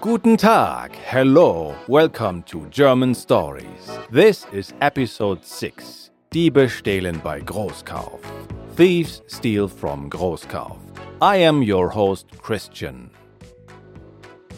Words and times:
Guten 0.00 0.38
Tag, 0.38 0.92
hello, 0.94 1.74
welcome 1.86 2.42
to 2.44 2.66
German 2.70 3.14
Stories. 3.14 3.98
This 4.10 4.46
is 4.50 4.72
episode 4.80 5.44
6 5.44 6.10
Diebe 6.30 6.70
stehlen 6.70 7.22
bei 7.22 7.40
Großkauf. 7.40 8.18
Thieves 8.76 9.20
steal 9.26 9.68
from 9.68 10.08
Großkauf. 10.08 10.78
I 11.20 11.36
am 11.36 11.62
your 11.62 11.90
host, 11.90 12.28
Christian. 12.40 13.10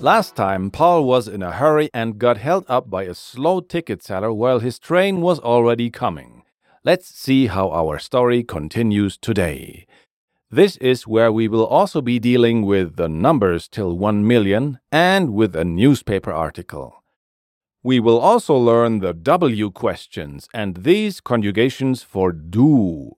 Last 0.00 0.36
time, 0.36 0.70
Paul 0.70 1.06
was 1.06 1.26
in 1.26 1.42
a 1.42 1.50
hurry 1.50 1.90
and 1.92 2.20
got 2.20 2.36
held 2.36 2.64
up 2.68 2.88
by 2.88 3.02
a 3.02 3.14
slow 3.14 3.60
ticket 3.60 4.04
seller 4.04 4.32
while 4.32 4.60
his 4.60 4.78
train 4.78 5.20
was 5.20 5.40
already 5.40 5.90
coming. 5.90 6.44
Let's 6.84 7.12
see 7.12 7.48
how 7.48 7.72
our 7.72 7.98
story 7.98 8.44
continues 8.44 9.16
today. 9.16 9.86
This 10.54 10.76
is 10.76 11.06
where 11.06 11.32
we 11.32 11.48
will 11.48 11.64
also 11.64 12.02
be 12.02 12.18
dealing 12.18 12.66
with 12.66 12.96
the 12.96 13.08
numbers 13.08 13.68
till 13.68 13.96
1 13.96 14.26
million 14.26 14.80
and 14.92 15.32
with 15.32 15.56
a 15.56 15.64
newspaper 15.64 16.30
article. 16.30 17.02
We 17.82 17.98
will 17.98 18.18
also 18.18 18.54
learn 18.54 18.98
the 18.98 19.14
W 19.14 19.70
questions 19.70 20.50
and 20.52 20.76
these 20.84 21.22
conjugations 21.22 22.02
for 22.02 22.32
du. 22.32 23.12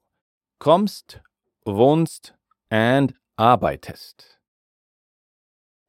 Kommst, 0.61 1.17
wohnst, 1.67 2.31
and 2.71 3.15
arbeitest. 3.37 4.39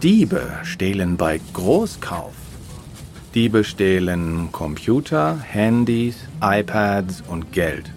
Diebe 0.02 0.52
stehlen 0.62 1.16
bei 1.16 1.40
Großkauf. 1.54 2.34
Diebe 3.34 3.64
stehlen 3.64 4.52
Computer, 4.52 5.38
Handys, 5.38 6.18
iPads 6.42 7.22
und 7.26 7.50
Geld. 7.52 7.90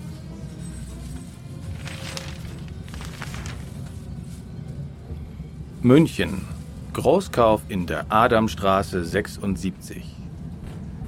München. 5.82 6.46
Großkauf 6.94 7.64
in 7.68 7.86
der 7.86 8.06
Adamstraße 8.08 9.04
76. 9.04 10.02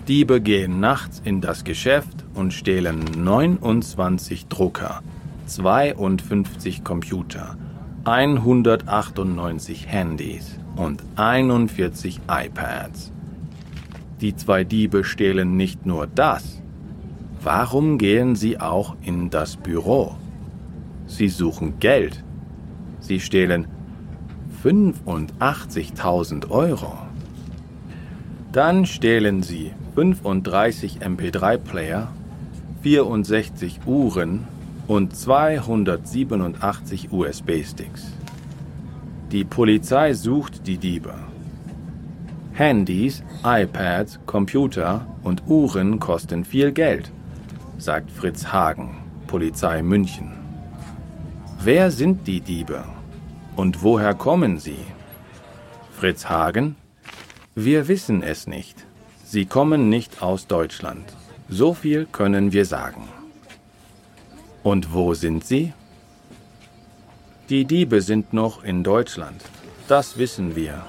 Diebe 0.09 0.41
gehen 0.41 0.81
nachts 0.81 1.22
in 1.23 1.40
das 1.40 1.63
Geschäft 1.63 2.25
und 2.34 2.52
stehlen 2.53 3.06
29 3.23 4.47
Drucker, 4.47 5.02
52 5.46 6.84
Computer, 6.84 7.56
198 8.03 9.88
Handys 9.88 10.60
und 10.75 11.03
41 11.15 12.19
iPads. 12.27 13.11
Die 14.21 14.35
zwei 14.35 14.63
Diebe 14.63 15.03
stehlen 15.03 15.57
nicht 15.57 15.85
nur 15.85 16.07
das. 16.07 16.61
Warum 17.43 17.97
gehen 17.97 18.35
sie 18.35 18.59
auch 18.59 18.95
in 19.03 19.29
das 19.31 19.57
Büro? 19.57 20.15
Sie 21.07 21.27
suchen 21.27 21.79
Geld. 21.79 22.23
Sie 22.99 23.19
stehlen 23.19 23.67
85.000 24.63 26.49
Euro. 26.51 26.93
Dann 28.51 28.85
stehlen 28.85 29.41
sie 29.41 29.71
35 29.95 30.99
MP3-Player, 30.99 32.09
64 32.83 33.79
Uhren 33.85 34.47
und 34.87 35.15
287 35.15 37.11
USB-Sticks. 37.11 38.20
Die 39.31 39.45
Polizei 39.45 40.13
sucht 40.13 40.67
die 40.67 40.77
Diebe. 40.77 41.13
Handys, 42.51 43.23
iPads, 43.45 44.19
Computer 44.25 45.07
und 45.23 45.43
Uhren 45.47 46.01
kosten 46.01 46.43
viel 46.43 46.73
Geld, 46.73 47.13
sagt 47.77 48.11
Fritz 48.11 48.47
Hagen, 48.47 48.97
Polizei 49.27 49.81
München. 49.83 50.33
Wer 51.63 51.91
sind 51.91 52.27
die 52.27 52.41
Diebe 52.41 52.83
und 53.55 53.83
woher 53.83 54.13
kommen 54.15 54.59
sie? 54.59 54.83
Fritz 55.97 56.25
Hagen 56.25 56.75
Wir 57.55 57.87
wissen 57.87 58.23
es 58.23 58.47
nicht. 58.47 58.85
Sie 59.23 59.45
kommen 59.45 59.87
nicht 59.87 60.21
aus 60.21 60.47
Deutschland. 60.47 61.05
So 61.47 61.73
viel 61.73 62.05
können 62.05 62.51
wir 62.51 62.65
sagen. 62.65 63.07
Und 64.61 64.93
wo 64.93 65.13
sind 65.13 65.45
sie? 65.45 65.71
Die 67.51 67.66
Diebe 67.66 68.01
sind 68.01 68.31
noch 68.31 68.63
in 68.63 68.81
Deutschland. 68.81 69.44
Das 69.89 70.17
wissen 70.17 70.56
wir, 70.56 70.85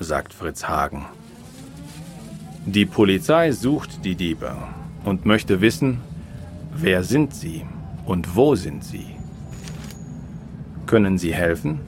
sagt 0.00 0.34
Fritz 0.34 0.64
Hagen. 0.64 1.06
Die 2.66 2.86
Polizei 2.86 3.52
sucht 3.52 4.04
die 4.04 4.16
Diebe 4.16 4.56
und 5.04 5.26
möchte 5.26 5.60
wissen, 5.60 6.00
wer 6.74 7.04
sind 7.04 7.32
sie 7.32 7.64
und 8.04 8.34
wo 8.34 8.56
sind 8.56 8.82
sie? 8.82 9.14
Können 10.86 11.18
Sie 11.18 11.32
helfen? 11.32 11.78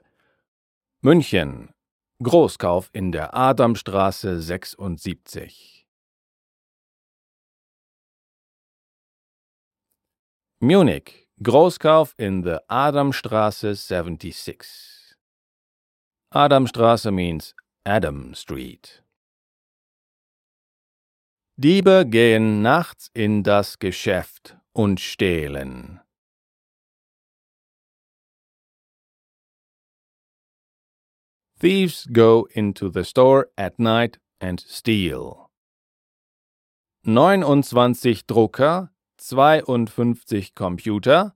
München, 1.04 1.70
Großkauf 2.24 2.90
in 2.94 3.12
der 3.12 3.34
Adamstraße 3.34 4.40
76. 4.40 5.86
Munich, 10.62 11.28
Großkauf 11.44 12.14
in 12.18 12.44
the 12.44 12.60
Adamstraße 12.70 13.76
76. 13.76 15.16
Adamstraße 16.34 17.12
means 17.12 17.54
Adam 17.86 18.34
Street. 18.34 19.05
Diebe 21.58 22.06
gehen 22.06 22.62
nachts 22.62 23.10
in 23.14 23.42
das 23.42 23.80
Geschäft 23.80 24.58
und 24.74 25.00
stehlen. 25.00 26.02
Thieves 31.58 32.10
go 32.12 32.46
into 32.52 32.90
the 32.90 33.06
store 33.06 33.48
at 33.56 33.80
night 33.80 34.20
and 34.42 34.60
steal. 34.60 35.50
29 37.04 38.26
Drucker, 38.28 38.90
52 39.18 40.54
Computer, 40.56 41.36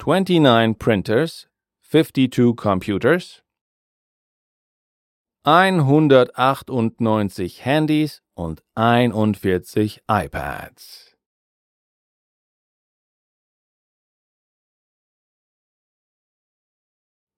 Twenty-nine 0.00 0.74
printers, 0.74 1.48
fifty-two 1.80 2.54
computers, 2.54 3.42
198 5.46 7.64
Handys 7.64 8.20
und 8.34 8.64
41 8.74 10.02
iPads. 10.08 11.14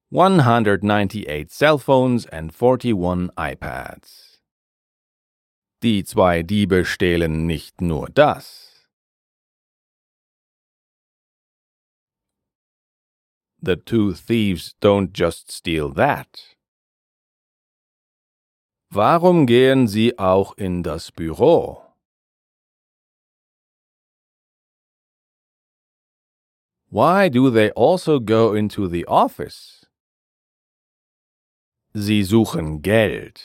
One 0.08 0.38
hundred 0.38 0.82
ninety-eight 0.82 1.50
cell 1.50 1.76
phones 1.76 2.24
and 2.24 2.54
forty-one 2.54 3.28
iPads. 3.36 4.40
Die 5.82 6.02
zwei 6.02 6.42
Diebe 6.42 6.86
stehlen 6.86 7.46
nicht 7.46 7.82
nur 7.82 8.08
das. 8.08 8.86
The 13.60 13.76
two 13.76 14.14
thieves 14.14 14.74
don't 14.80 15.12
just 15.12 15.52
steal 15.52 15.90
that. 15.90 16.57
Warum 18.90 19.46
gehen 19.46 19.86
Sie 19.86 20.18
auch 20.18 20.56
in 20.56 20.82
das 20.82 21.12
Büro? 21.12 21.84
Why 26.90 27.28
do 27.28 27.50
they 27.50 27.70
also 27.72 28.18
go 28.18 28.54
into 28.54 28.88
the 28.88 29.06
office? 29.06 29.86
Sie 31.92 32.22
suchen 32.22 32.80
Geld. 32.80 33.42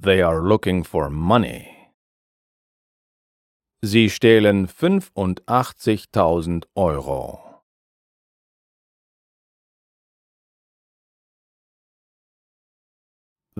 They 0.00 0.22
are 0.22 0.40
looking 0.40 0.84
for 0.84 1.10
money. 1.10 1.92
Sie 3.82 4.08
stehlen 4.08 4.66
85.000 4.66 6.64
Euro. 6.74 7.47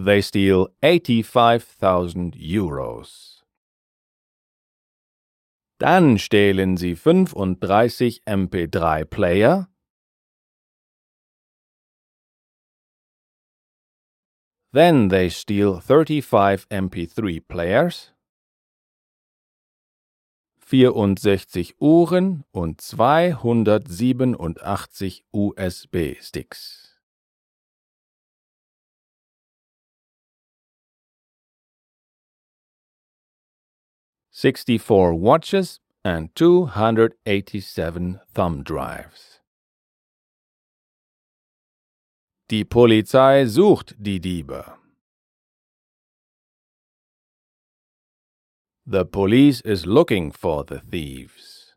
They 0.01 0.23
steal 0.23 0.69
85.000 0.81 2.37
Euros. 2.37 3.45
Dann 5.79 6.19
stehlen 6.19 6.77
sie 6.77 6.95
35 6.95 8.23
MP3-Player. 8.25 9.69
Then 14.73 15.09
they 15.09 15.31
steal 15.31 15.81
35 15.81 16.69
MP3 16.71 17.41
players, 17.41 18.15
64 20.61 21.81
Uhren 21.81 22.45
und 22.53 22.81
287 22.81 25.25
USB-Sticks. 25.33 26.88
64 34.41 35.15
watches, 35.15 35.81
and 36.05 36.33
287 36.37 38.21
thumb 38.33 38.63
drives. 38.63 39.41
Die 42.49 42.63
Polizei 42.63 43.45
sucht 43.47 43.97
die 43.99 44.21
Diebe. 44.21 44.65
The 48.87 49.05
police 49.05 49.61
is 49.63 49.87
looking 49.87 50.31
for 50.31 50.65
the 50.65 50.79
thieves. 50.89 51.75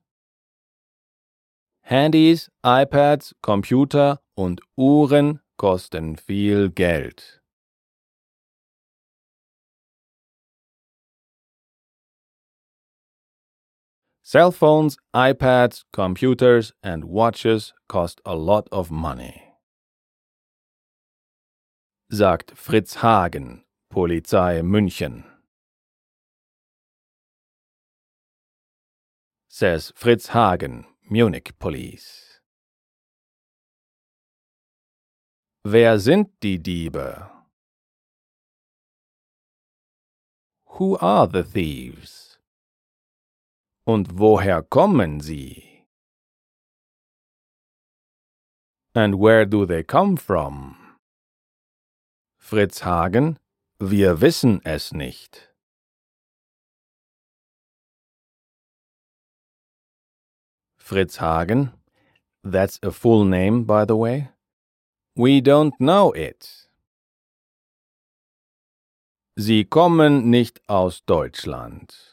Handys, 1.81 2.51
iPads, 2.63 3.33
Computer 3.41 4.19
und 4.35 4.61
Uhren 4.77 5.39
kosten 5.57 6.15
viel 6.15 6.69
Geld. 6.69 7.40
Cell 14.23 14.51
phones, 14.51 14.97
iPads, 15.15 15.83
computers, 15.91 16.73
and 16.83 17.05
watches 17.05 17.73
cost 17.89 18.21
a 18.23 18.35
lot 18.35 18.67
of 18.71 18.91
money. 18.91 19.41
Sagt 22.11 22.51
Fritz 22.55 23.01
Hagen, 23.01 23.63
Polizei 23.91 24.61
München. 24.61 25.23
Says 29.49 29.91
Fritz 29.95 30.27
Hagen, 30.27 30.85
Munich 31.09 31.57
Police. 31.59 32.41
Wer 35.63 35.99
sind 35.99 36.29
die 36.41 36.57
Diebe? 36.57 37.29
Who 40.77 40.97
are 40.99 41.27
the 41.27 41.43
thieves? 41.43 42.30
Und 43.85 44.19
woher 44.19 44.61
kommen 44.61 45.21
sie? 45.21 45.85
And 48.93 49.15
where 49.19 49.45
do 49.45 49.65
they 49.65 49.83
come 49.83 50.17
from? 50.17 50.75
Fritz 52.37 52.83
Hagen, 52.83 53.39
wir 53.79 54.19
wissen 54.19 54.61
es 54.65 54.91
nicht. 54.91 55.49
Fritz 60.77 61.21
Hagen, 61.21 61.71
that's 62.43 62.77
a 62.83 62.91
full 62.91 63.23
name, 63.23 63.63
by 63.63 63.85
the 63.85 63.95
way. 63.95 64.29
We 65.15 65.39
don't 65.41 65.73
know 65.79 66.11
it. 66.11 66.67
Sie 69.37 69.63
kommen 69.63 70.29
nicht 70.29 70.59
aus 70.67 71.01
Deutschland. 71.05 72.10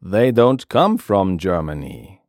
They 0.00 0.30
don't 0.30 0.68
come 0.68 0.96
from 0.96 1.38
Germany. 1.38 2.20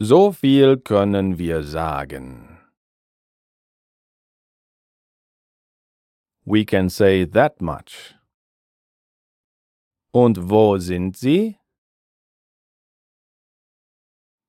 So 0.00 0.32
viel 0.32 0.76
können 0.76 1.36
wir 1.36 1.62
sagen. 1.62 2.58
We 6.46 6.64
can 6.64 6.88
say 6.88 7.24
that 7.24 7.60
much. 7.60 8.14
Und 10.12 10.48
wo 10.48 10.78
sind 10.78 11.16
sie? 11.16 11.58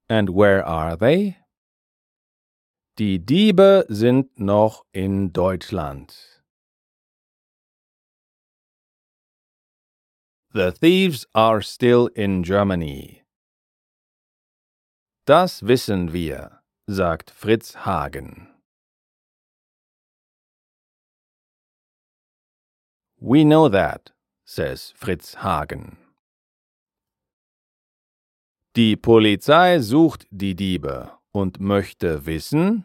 And 0.07 0.29
where 0.29 0.65
are 0.65 0.95
they? 0.95 1.37
Die 2.97 3.19
Diebe 3.19 3.85
sind 3.89 4.39
noch 4.39 4.85
in 4.91 5.33
Deutschland. 5.33 6.30
The 10.53 10.73
thieves 10.73 11.25
are 11.33 11.61
still 11.61 12.07
in 12.07 12.43
Germany. 12.43 13.23
Das 15.25 15.61
wissen 15.65 16.11
wir, 16.11 16.59
sagt 16.87 17.31
Fritz 17.31 17.85
Hagen. 17.85 18.49
We 23.17 23.45
know 23.45 23.69
that, 23.69 24.11
says 24.43 24.91
Fritz 24.97 25.37
Hagen. 25.37 25.95
Die 28.75 28.97
Polizei 28.97 29.79
sucht 29.79 30.27
die 30.31 30.55
Diebe 30.55 31.11
und 31.31 31.61
möchte 31.61 32.25
wissen, 32.25 32.83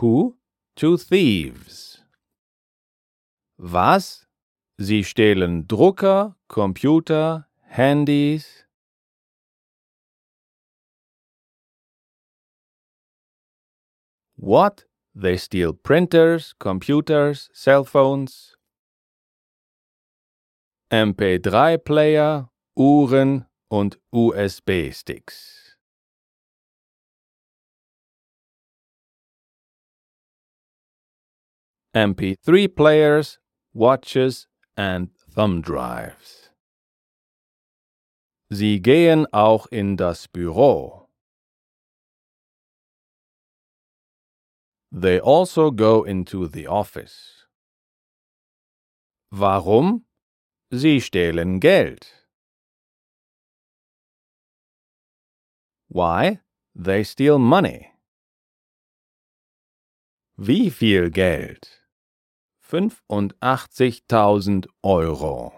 Who? 0.01 0.39
Two 0.77 0.97
thieves. 0.97 2.03
Was? 3.59 4.27
Sie 4.79 5.05
stehlen 5.05 5.67
Drucker, 5.67 6.37
Computer, 6.49 7.47
Handys. 7.69 8.65
What? 14.37 14.87
They 15.15 15.37
steal 15.37 15.75
printers, 15.75 16.55
computers, 16.59 17.51
cell 17.53 17.85
phones. 17.85 18.57
MP3-Player, 20.91 22.49
Uhren 22.75 23.45
und 23.69 23.99
USB-Sticks. 24.11 25.60
MP3 31.95 32.69
players, 32.77 33.39
watches 33.75 34.47
and 34.77 35.11
thumb 35.35 35.61
drives. 35.61 36.51
Sie 38.53 38.81
gehen 38.81 39.27
auch 39.33 39.67
in 39.73 39.97
das 39.97 40.29
Büro. 40.29 41.09
They 44.93 45.19
also 45.21 45.73
go 45.73 46.05
into 46.05 46.47
the 46.47 46.69
office. 46.69 47.47
Warum? 49.33 50.05
Sie 50.73 51.01
stehlen 51.01 51.61
Geld. 51.61 52.07
Why? 55.89 56.41
They 56.75 57.03
steal 57.03 57.39
money. 57.41 57.93
Wie 60.37 60.71
viel 60.71 61.11
Geld? 61.11 61.80
85.000 62.71 64.69
Euro. 64.85 65.53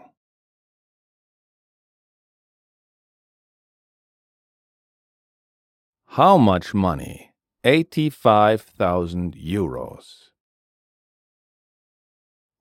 How 6.06 6.38
much 6.38 6.72
money? 6.72 7.32
85.000 7.64 9.36
Euros. 9.36 10.32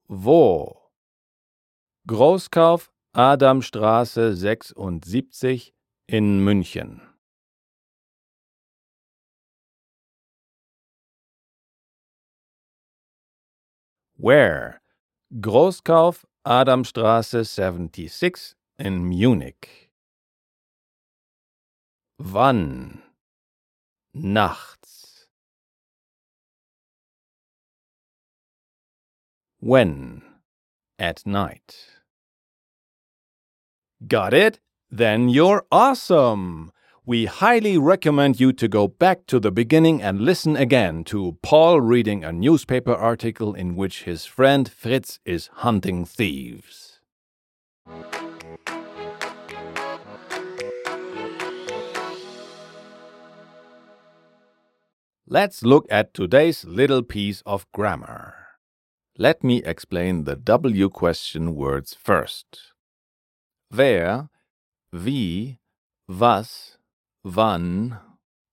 Wo? 0.09 0.91
Großkauf 2.07 2.91
Adamstraße 3.13 4.35
76 4.35 5.73
in 6.07 6.43
München. 6.43 7.10
Where? 14.23 14.79
Großkauf 15.33 16.27
Adamstraße 16.45 17.43
76 17.43 18.55
in 18.77 19.03
Munich. 19.03 19.89
Wann? 22.19 23.01
Nachts. 24.13 25.27
When? 29.59 30.21
At 30.99 31.25
night. 31.25 32.03
Got 34.07 34.35
it? 34.35 34.59
Then 34.91 35.29
you're 35.29 35.65
awesome! 35.71 36.71
We 37.03 37.25
highly 37.25 37.79
recommend 37.79 38.39
you 38.39 38.53
to 38.53 38.67
go 38.67 38.87
back 38.87 39.25
to 39.25 39.39
the 39.39 39.51
beginning 39.51 40.03
and 40.03 40.21
listen 40.21 40.55
again 40.55 41.03
to 41.05 41.35
Paul 41.41 41.81
reading 41.81 42.23
a 42.23 42.31
newspaper 42.31 42.93
article 42.93 43.55
in 43.55 43.75
which 43.75 44.03
his 44.03 44.25
friend 44.25 44.69
Fritz 44.69 45.17
is 45.25 45.49
hunting 45.65 46.05
thieves. 46.05 46.99
Let's 55.25 55.63
look 55.63 55.87
at 55.89 56.13
today's 56.13 56.65
little 56.65 57.01
piece 57.01 57.41
of 57.47 57.65
grammar. 57.71 58.35
Let 59.17 59.43
me 59.43 59.63
explain 59.63 60.25
the 60.25 60.35
W 60.35 60.89
question 60.89 61.55
words 61.55 61.95
first. 61.95 62.73
Wer, 63.71 64.29
wie, 64.93 65.57
was, 66.07 66.77
wann, 67.23 67.99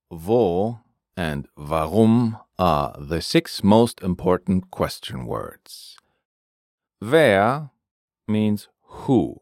wo, 0.09 0.79
and 1.17 1.47
warum 1.57 2.37
are 2.57 2.95
the 2.99 3.21
six 3.21 3.63
most 3.63 4.01
important 4.01 4.69
question 4.71 5.25
words. 5.25 5.97
Wer 7.01 7.71
means 8.27 8.67
who. 8.83 9.41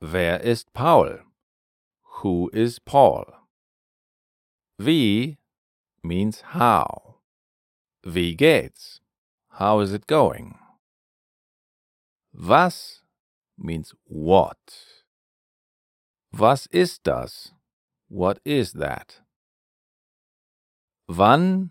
Wer 0.00 0.36
ist 0.42 0.72
Paul? 0.72 1.20
Who 2.22 2.50
is 2.52 2.78
Paul? 2.78 3.24
Wie 4.78 5.38
means 6.02 6.40
how. 6.40 7.16
Wie 8.04 8.34
geht's? 8.34 9.00
How 9.58 9.80
is 9.80 9.92
it 9.92 10.06
going? 10.06 10.58
Was 12.32 13.02
means 13.58 13.94
what. 14.06 14.56
Was 16.32 16.66
ist 16.72 17.04
das? 17.04 17.52
What 18.14 18.40
is 18.44 18.74
that? 18.74 19.20
Wann 21.08 21.70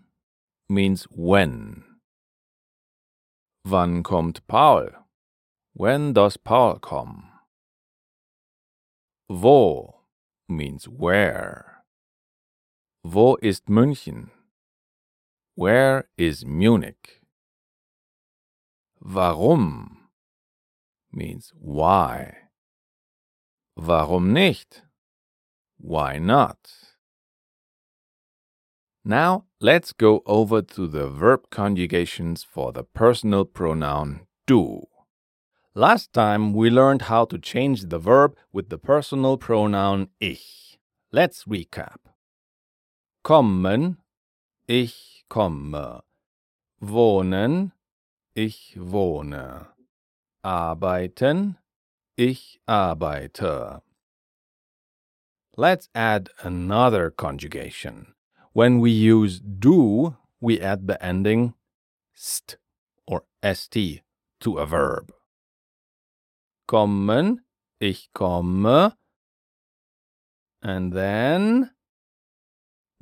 means 0.68 1.04
when. 1.04 1.84
Wann 3.64 4.02
kommt 4.02 4.44
Paul? 4.48 4.88
When 5.72 6.12
does 6.12 6.36
Paul 6.36 6.80
come? 6.80 7.30
Wo 9.28 10.00
means 10.48 10.86
where. 10.88 11.84
Wo 13.04 13.36
ist 13.40 13.66
München? 13.68 14.30
Where 15.54 16.08
is 16.18 16.44
Munich? 16.44 17.22
Warum 19.00 20.08
means 21.12 21.52
why. 21.54 22.34
Warum 23.76 24.32
nicht? 24.32 24.82
Why 25.84 26.18
not? 26.18 26.70
Now 29.04 29.46
let's 29.60 29.92
go 29.92 30.22
over 30.26 30.62
to 30.62 30.86
the 30.86 31.08
verb 31.08 31.50
conjugations 31.50 32.44
for 32.44 32.72
the 32.72 32.84
personal 32.84 33.44
pronoun 33.44 34.28
du. 34.46 34.86
Last 35.74 36.12
time 36.12 36.54
we 36.54 36.70
learned 36.70 37.02
how 37.02 37.24
to 37.24 37.36
change 37.36 37.86
the 37.86 37.98
verb 37.98 38.36
with 38.52 38.68
the 38.68 38.78
personal 38.78 39.36
pronoun 39.36 40.08
ich. 40.20 40.78
Let's 41.10 41.46
recap. 41.46 41.98
Kommen, 43.24 43.96
ich 44.68 45.24
komme. 45.28 46.02
Wohnen, 46.80 47.72
ich 48.36 48.76
wohne. 48.78 49.66
Arbeiten, 50.44 51.56
ich 52.16 52.60
arbeite. 52.68 53.82
Let's 55.56 55.90
add 55.94 56.30
another 56.42 57.10
conjugation. 57.10 58.14
When 58.54 58.80
we 58.80 58.90
use 58.90 59.38
du, 59.38 60.16
we 60.40 60.58
add 60.58 60.86
the 60.86 61.02
ending 61.04 61.52
st 62.14 62.56
or 63.06 63.24
st 63.44 64.02
to 64.40 64.58
a 64.58 64.64
verb. 64.64 65.12
Kommen, 66.66 67.40
ich 67.80 68.08
komme. 68.14 68.94
And 70.62 70.94
then 70.94 71.70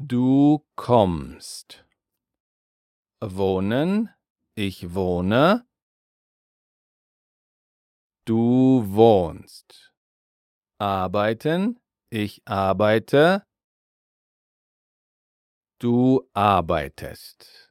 du 0.04 0.64
kommst. 0.76 1.84
Wohnen, 3.22 4.08
ich 4.56 4.92
wohne. 4.92 5.66
Du 8.24 8.82
wohnst. 8.86 9.92
Arbeiten, 10.80 11.79
ich 12.10 12.42
arbeite. 12.46 13.42
Du 15.78 16.26
arbeitest. 16.34 17.70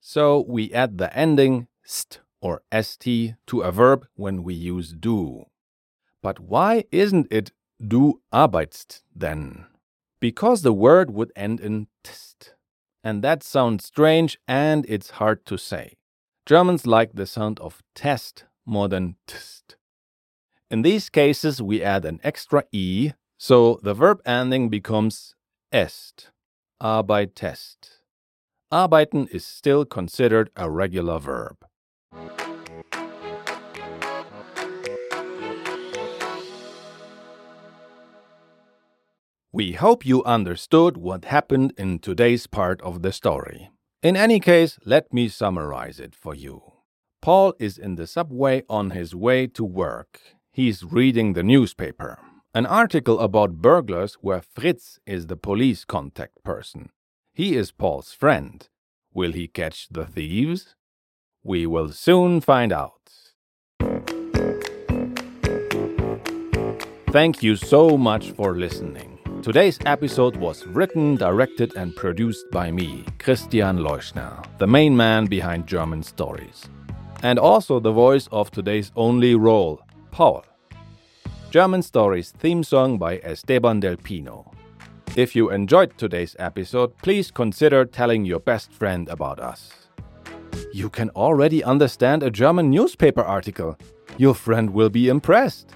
So 0.00 0.44
we 0.46 0.72
add 0.72 0.98
the 0.98 1.16
ending 1.16 1.68
st 1.84 2.20
or 2.40 2.62
st 2.70 3.34
to 3.46 3.62
a 3.62 3.70
verb 3.70 4.06
when 4.14 4.42
we 4.42 4.52
use 4.52 4.92
du. 4.92 5.46
But 6.22 6.40
why 6.40 6.84
isn't 6.90 7.28
it 7.30 7.52
du 7.80 8.20
arbeitst 8.32 9.02
then? 9.14 9.66
Because 10.20 10.62
the 10.62 10.72
word 10.72 11.10
would 11.10 11.32
end 11.34 11.60
in 11.60 11.86
tst. 12.04 12.54
And 13.02 13.22
that 13.22 13.42
sounds 13.42 13.86
strange 13.86 14.38
and 14.46 14.84
it's 14.88 15.10
hard 15.12 15.46
to 15.46 15.56
say. 15.56 15.96
Germans 16.44 16.86
like 16.86 17.14
the 17.14 17.26
sound 17.26 17.58
of 17.60 17.82
test 17.94 18.44
more 18.66 18.88
than 18.88 19.16
tst. 19.26 19.76
In 20.72 20.80
these 20.80 21.10
cases, 21.10 21.60
we 21.60 21.82
add 21.82 22.06
an 22.06 22.18
extra 22.24 22.64
e, 22.72 23.12
so 23.36 23.78
the 23.82 23.92
verb 23.92 24.22
ending 24.24 24.70
becomes 24.70 25.34
est. 25.70 26.30
Arbeitest. 26.82 28.00
Arbeiten 28.72 29.28
is 29.30 29.44
still 29.44 29.84
considered 29.84 30.48
a 30.56 30.70
regular 30.70 31.18
verb. 31.18 31.58
We 39.52 39.72
hope 39.72 40.06
you 40.06 40.24
understood 40.24 40.96
what 40.96 41.26
happened 41.26 41.74
in 41.76 41.98
today's 41.98 42.46
part 42.46 42.80
of 42.80 43.02
the 43.02 43.12
story. 43.12 43.68
In 44.02 44.16
any 44.16 44.40
case, 44.40 44.78
let 44.86 45.12
me 45.12 45.28
summarize 45.28 46.00
it 46.00 46.14
for 46.14 46.34
you. 46.34 46.62
Paul 47.20 47.52
is 47.58 47.76
in 47.76 47.96
the 47.96 48.06
subway 48.06 48.62
on 48.70 48.92
his 48.92 49.14
way 49.14 49.46
to 49.48 49.64
work. 49.64 50.18
He's 50.54 50.84
reading 50.84 51.32
the 51.32 51.42
newspaper, 51.42 52.18
an 52.52 52.66
article 52.66 53.20
about 53.20 53.62
burglars 53.62 54.18
where 54.20 54.42
Fritz 54.42 54.98
is 55.06 55.28
the 55.28 55.36
police 55.36 55.86
contact 55.86 56.44
person. 56.44 56.90
He 57.32 57.56
is 57.56 57.72
Paul's 57.72 58.12
friend. 58.12 58.68
Will 59.14 59.32
he 59.32 59.48
catch 59.48 59.88
the 59.88 60.04
thieves? 60.04 60.74
We 61.42 61.66
will 61.66 61.88
soon 61.88 62.42
find 62.42 62.70
out. 62.70 63.00
Thank 67.10 67.42
you 67.42 67.56
so 67.56 67.96
much 67.96 68.32
for 68.32 68.54
listening. 68.54 69.20
Today's 69.40 69.78
episode 69.86 70.36
was 70.36 70.66
written, 70.66 71.16
directed, 71.16 71.74
and 71.76 71.96
produced 71.96 72.44
by 72.50 72.70
me, 72.70 73.06
Christian 73.18 73.78
Leuschner, 73.78 74.44
the 74.58 74.66
main 74.66 74.94
man 74.94 75.24
behind 75.24 75.66
German 75.66 76.02
Stories, 76.02 76.68
and 77.22 77.38
also 77.38 77.80
the 77.80 77.90
voice 77.90 78.28
of 78.30 78.50
today's 78.50 78.92
only 78.96 79.34
role, 79.34 79.80
Paul. 80.12 80.44
German 81.50 81.82
Stories 81.82 82.30
theme 82.30 82.62
song 82.62 82.98
by 82.98 83.18
Esteban 83.24 83.80
del 83.80 83.96
Pino. 83.96 84.52
If 85.16 85.34
you 85.34 85.50
enjoyed 85.50 85.98
today's 85.98 86.36
episode, 86.38 86.96
please 86.98 87.30
consider 87.30 87.84
telling 87.84 88.24
your 88.24 88.38
best 88.38 88.72
friend 88.72 89.08
about 89.08 89.40
us. 89.40 89.72
You 90.72 90.88
can 90.88 91.10
already 91.10 91.64
understand 91.64 92.22
a 92.22 92.30
German 92.30 92.70
newspaper 92.70 93.22
article. 93.22 93.76
Your 94.16 94.34
friend 94.34 94.70
will 94.70 94.90
be 94.90 95.08
impressed. 95.08 95.74